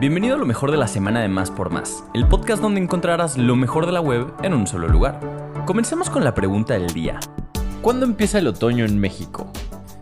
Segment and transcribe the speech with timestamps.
[0.00, 3.36] Bienvenido a lo mejor de la semana de Más por Más, el podcast donde encontrarás
[3.36, 5.20] lo mejor de la web en un solo lugar.
[5.66, 7.20] Comencemos con la pregunta del día.
[7.82, 9.52] ¿Cuándo empieza el otoño en México?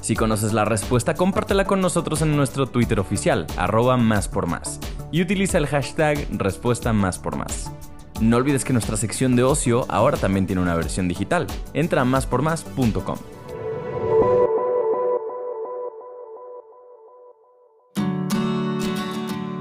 [0.00, 4.80] Si conoces la respuesta, compártela con nosotros en nuestro Twitter oficial, arroba más por más,
[5.12, 7.70] y utiliza el hashtag respuesta más por más.
[8.20, 11.46] No olvides que nuestra sección de ocio ahora también tiene una versión digital.
[11.72, 13.18] Entra a máspormás.com.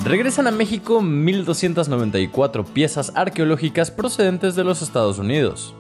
[0.06, 5.74] Regresan a México 1.294 piezas arqueológicas procedentes de los Estados Unidos.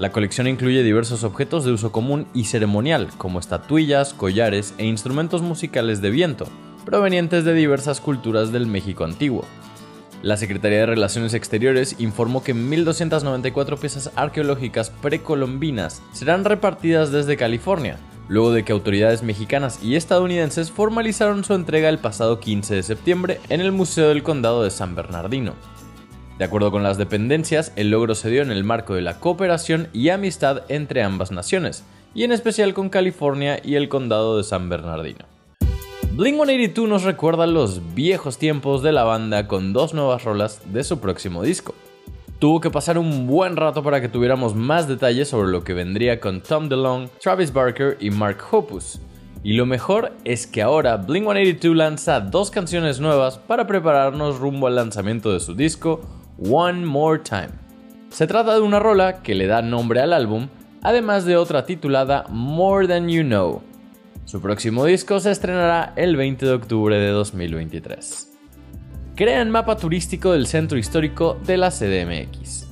[0.00, 5.42] La colección incluye diversos objetos de uso común y ceremonial, como estatuillas, collares e instrumentos
[5.42, 6.46] musicales de viento,
[6.84, 9.44] provenientes de diversas culturas del México antiguo.
[10.22, 17.96] La Secretaría de Relaciones Exteriores informó que 1.294 piezas arqueológicas precolombinas serán repartidas desde California,
[18.28, 23.40] luego de que autoridades mexicanas y estadounidenses formalizaron su entrega el pasado 15 de septiembre
[23.48, 25.54] en el Museo del Condado de San Bernardino.
[26.38, 29.88] De acuerdo con las dependencias, el logro se dio en el marco de la cooperación
[29.92, 34.68] y amistad entre ambas naciones, y en especial con California y el Condado de San
[34.68, 35.26] Bernardino.
[36.12, 40.84] Blink 182 nos recuerda los viejos tiempos de la banda con dos nuevas rolas de
[40.84, 41.74] su próximo disco.
[42.38, 46.20] Tuvo que pasar un buen rato para que tuviéramos más detalles sobre lo que vendría
[46.20, 49.00] con Tom DeLonge, Travis Barker y Mark Hoppus.
[49.44, 54.66] Y lo mejor es que ahora Blink 182 lanza dos canciones nuevas para prepararnos rumbo
[54.66, 56.00] al lanzamiento de su disco
[56.38, 57.50] One More Time.
[58.10, 60.48] Se trata de una rola que le da nombre al álbum,
[60.82, 63.62] además de otra titulada More Than You Know.
[64.24, 68.33] Su próximo disco se estrenará el 20 de octubre de 2023
[69.16, 72.66] crean mapa turístico del centro histórico de la CDMX.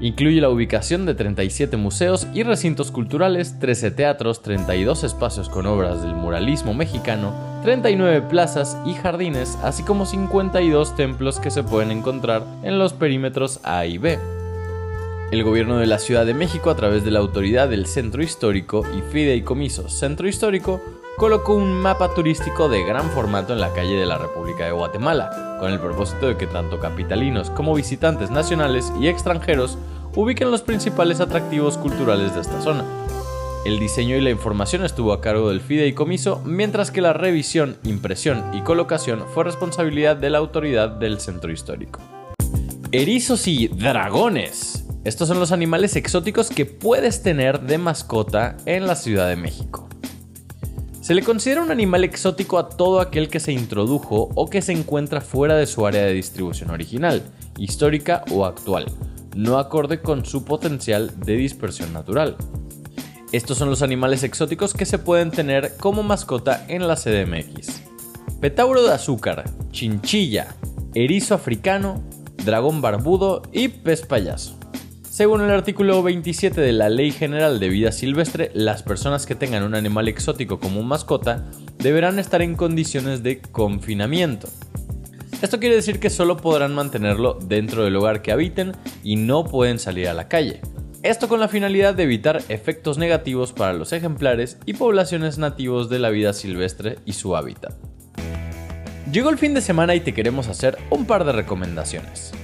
[0.00, 6.02] Incluye la ubicación de 37 museos y recintos culturales, 13 teatros, 32 espacios con obras
[6.02, 12.42] del muralismo mexicano, 39 plazas y jardines, así como 52 templos que se pueden encontrar
[12.62, 14.18] en los perímetros A y B.
[15.32, 18.84] El gobierno de la Ciudad de México, a través de la autoridad del Centro Histórico
[18.96, 20.80] y Fideicomiso Centro Histórico,
[21.16, 25.56] colocó un mapa turístico de gran formato en la calle de la República de Guatemala,
[25.58, 29.78] con el propósito de que tanto capitalinos como visitantes nacionales y extranjeros
[30.14, 32.84] ubiquen los principales atractivos culturales de esta zona.
[33.64, 38.44] El diseño y la información estuvo a cargo del fideicomiso, mientras que la revisión, impresión
[38.52, 42.00] y colocación fue responsabilidad de la autoridad del centro histórico.
[42.92, 44.84] Erizos y dragones.
[45.04, 49.85] Estos son los animales exóticos que puedes tener de mascota en la Ciudad de México.
[51.06, 54.72] Se le considera un animal exótico a todo aquel que se introdujo o que se
[54.72, 57.22] encuentra fuera de su área de distribución original,
[57.58, 58.86] histórica o actual,
[59.36, 62.36] no acorde con su potencial de dispersión natural.
[63.30, 67.82] Estos son los animales exóticos que se pueden tener como mascota en la CDMX.
[68.40, 70.56] Petauro de azúcar, chinchilla,
[70.96, 72.02] erizo africano,
[72.44, 74.58] dragón barbudo y pez payaso.
[75.16, 79.62] Según el artículo 27 de la Ley General de Vida Silvestre, las personas que tengan
[79.62, 81.46] un animal exótico como mascota
[81.78, 84.46] deberán estar en condiciones de confinamiento.
[85.40, 88.72] Esto quiere decir que solo podrán mantenerlo dentro del lugar que habiten
[89.02, 90.60] y no pueden salir a la calle.
[91.02, 95.98] Esto con la finalidad de evitar efectos negativos para los ejemplares y poblaciones nativos de
[95.98, 97.72] la vida silvestre y su hábitat.
[99.10, 102.34] Llegó el fin de semana y te queremos hacer un par de recomendaciones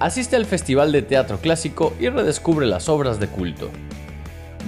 [0.00, 3.70] asiste al Festival de Teatro Clásico y redescubre las obras de culto.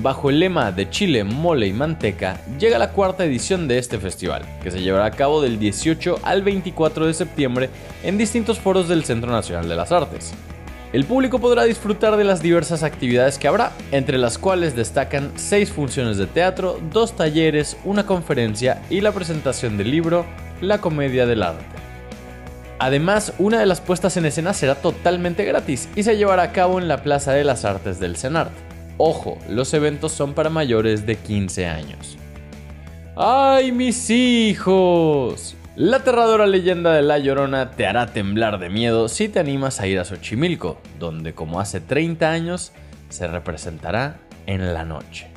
[0.03, 4.43] Bajo el lema de Chile, Mole y Manteca, llega la cuarta edición de este festival,
[4.63, 7.71] que se llevará a cabo del 18 al 24 de septiembre
[8.03, 10.33] en distintos foros del Centro Nacional de las Artes.
[10.93, 15.71] El público podrá disfrutar de las diversas actividades que habrá, entre las cuales destacan seis
[15.71, 20.27] funciones de teatro, dos talleres, una conferencia y la presentación del libro
[20.61, 21.80] La Comedia del Arte.
[22.81, 26.79] Además, una de las puestas en escena será totalmente gratis y se llevará a cabo
[26.79, 28.51] en la Plaza de las Artes del CENART.
[28.97, 32.17] Ojo, los eventos son para mayores de 15 años.
[33.17, 35.57] ¡Ay, mis hijos!
[35.77, 39.87] La aterradora leyenda de La Llorona te hará temblar de miedo si te animas a
[39.87, 42.73] ir a Xochimilco, donde como hace 30 años
[43.11, 44.17] se representará
[44.47, 45.29] en la noche.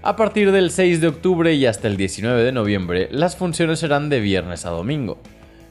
[0.00, 4.08] A partir del 6 de octubre y hasta el 19 de noviembre, las funciones serán
[4.08, 5.18] de viernes a domingo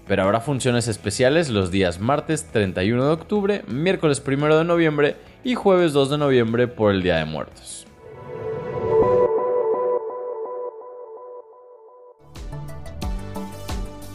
[0.09, 5.53] pero habrá funciones especiales los días martes 31 de octubre, miércoles 1 de noviembre y
[5.53, 7.85] jueves 2 de noviembre por el Día de Muertos.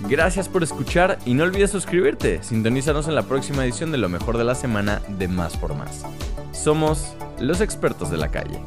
[0.08, 2.42] Gracias por escuchar y no olvides suscribirte.
[2.42, 6.04] Sintonízanos en la próxima edición de lo mejor de la semana de Más por Más.
[6.50, 8.58] Somos los expertos de la calle.